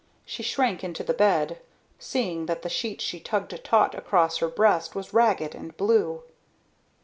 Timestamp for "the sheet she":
2.63-3.19